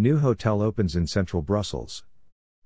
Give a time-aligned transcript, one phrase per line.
[0.00, 2.04] New hotel opens in central Brussels.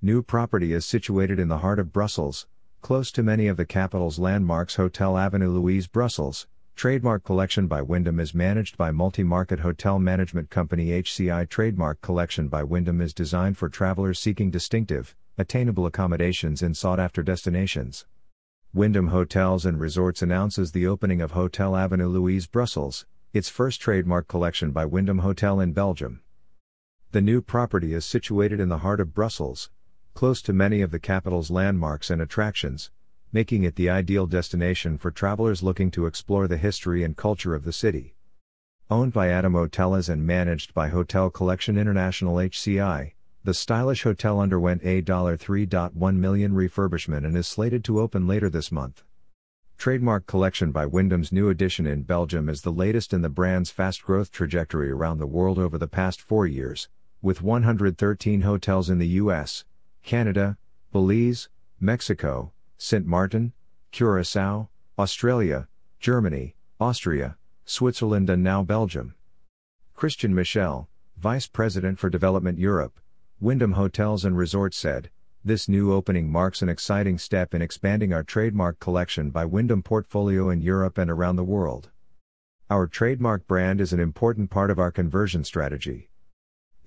[0.00, 2.46] New property is situated in the heart of Brussels,
[2.80, 6.46] close to many of the capital's landmarks Hotel Avenue Louise Brussels.
[6.74, 11.46] Trademark Collection by Wyndham is managed by Multi Market Hotel Management Company HCI.
[11.50, 17.22] Trademark Collection by Wyndham is designed for travelers seeking distinctive, attainable accommodations in sought after
[17.22, 18.06] destinations.
[18.72, 23.04] Wyndham Hotels and Resorts announces the opening of Hotel Avenue Louise Brussels,
[23.34, 26.22] its first trademark collection by Wyndham Hotel in Belgium.
[27.18, 29.70] The new property is situated in the heart of Brussels,
[30.14, 32.92] close to many of the capital's landmarks and attractions,
[33.32, 37.64] making it the ideal destination for travelers looking to explore the history and culture of
[37.64, 38.14] the city.
[38.88, 44.82] Owned by Adam Hotels and managed by Hotel Collection International HCI, the stylish hotel underwent
[44.84, 49.02] a $3.1 million refurbishment and is slated to open later this month.
[49.76, 54.04] Trademark collection by Wyndham's new addition in Belgium is the latest in the brand's fast
[54.04, 56.88] growth trajectory around the world over the past four years,
[57.20, 59.64] with 113 hotels in the US,
[60.02, 60.56] Canada,
[60.92, 61.48] Belize,
[61.80, 63.04] Mexico, St.
[63.06, 63.52] Martin,
[63.90, 65.68] Curacao, Australia,
[66.00, 69.14] Germany, Austria, Switzerland, and now Belgium.
[69.94, 73.00] Christian Michel, Vice President for Development Europe,
[73.40, 75.10] Wyndham Hotels and Resorts said,
[75.44, 80.50] This new opening marks an exciting step in expanding our trademark collection by Wyndham portfolio
[80.50, 81.90] in Europe and around the world.
[82.70, 86.10] Our trademark brand is an important part of our conversion strategy.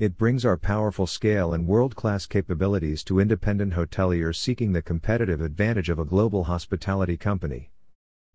[0.01, 5.41] It brings our powerful scale and world class capabilities to independent hoteliers seeking the competitive
[5.41, 7.69] advantage of a global hospitality company.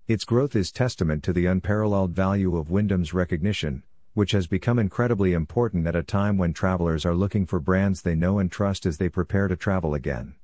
[0.07, 3.83] Its growth is testament to the unparalleled value of Wyndham's recognition,
[4.15, 8.15] which has become incredibly important at a time when travelers are looking for brands they
[8.15, 10.37] know and trust as they prepare to travel again.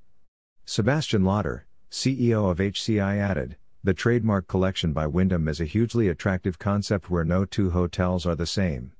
[0.65, 6.59] Sebastian Lauter, CEO of HCI added, the trademark collection by Wyndham is a hugely attractive
[6.59, 8.91] concept where no two hotels are the same.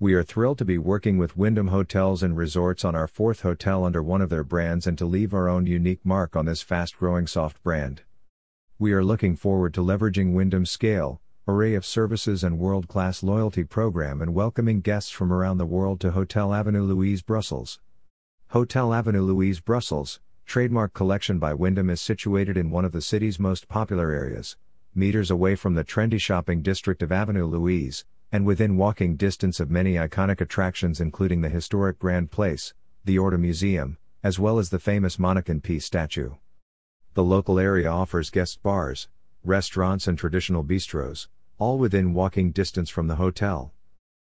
[0.00, 3.84] We are thrilled to be working with Wyndham Hotels and Resorts on our fourth hotel
[3.84, 6.96] under one of their brands and to leave our own unique mark on this fast
[6.98, 8.02] growing soft brand.
[8.76, 14.20] We are looking forward to leveraging Wyndham's scale, array of services and world-class loyalty program
[14.20, 17.78] and welcoming guests from around the world to Hotel Avenue Louise Brussels.
[18.48, 23.38] Hotel Avenue Louise Brussels, trademark collection by Wyndham is situated in one of the city's
[23.38, 24.56] most popular areas,
[24.92, 29.70] meters away from the trendy shopping district of Avenue Louise, and within walking distance of
[29.70, 32.74] many iconic attractions including the historic Grand Place,
[33.04, 36.32] the Horta Museum, as well as the famous Manneken Pis statue.
[37.12, 39.06] The local area offers guest bars,
[39.44, 41.28] restaurants and traditional bistros,
[41.58, 43.72] all within walking distance from the hotel.